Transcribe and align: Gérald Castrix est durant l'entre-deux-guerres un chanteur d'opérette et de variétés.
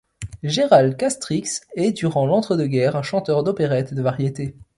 Gérald 0.41 0.97
Castrix 0.97 1.43
est 1.75 1.91
durant 1.91 2.25
l'entre-deux-guerres 2.25 2.95
un 2.95 3.03
chanteur 3.03 3.43
d'opérette 3.43 3.91
et 3.91 3.95
de 3.95 4.01
variétés. 4.01 4.55